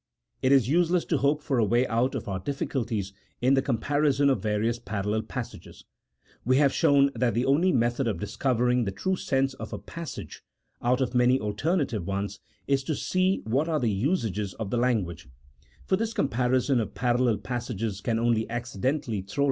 [0.41, 4.31] It is useless to hope for a way out of our difficulties in the comparison
[4.31, 5.85] of various parallel passages
[6.43, 10.41] (we have shown that the only method of discovering the true sense of a passage
[10.81, 15.27] out of many alternative ones is to see what are the usages of the language),
[15.85, 19.39] for this com parison of parallel passages can only accidentally throw CHAP.